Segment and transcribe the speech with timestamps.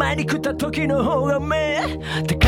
[0.00, 2.40] 前に食った時の方がうめって勝手に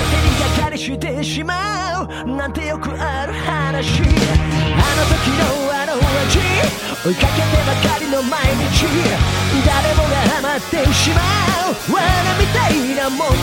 [0.56, 6.38] がかりしてしまうなんてよくある話あの時のあの味
[7.04, 8.86] 追いかけてばかりの毎日
[9.66, 11.20] 誰もがハマってしま
[11.68, 12.00] う罠
[12.40, 13.41] みたいなもん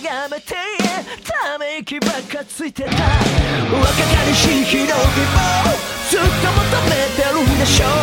[0.00, 0.54] 眺めて
[1.22, 2.90] ため息ばっかついてた。
[2.90, 3.04] 若か
[4.26, 4.96] りしい日の希も
[6.08, 6.30] ずっと求
[6.88, 8.01] めてるんでしょう。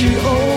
[0.00, 0.49] you owe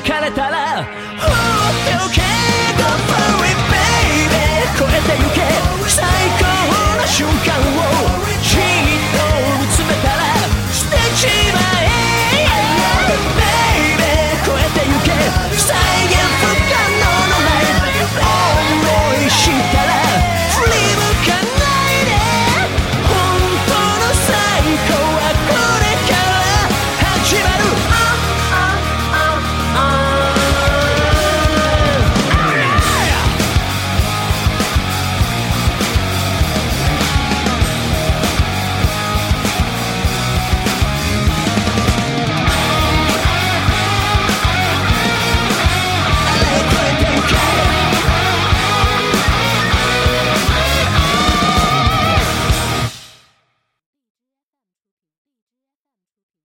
[0.00, 0.86] 抱かれたら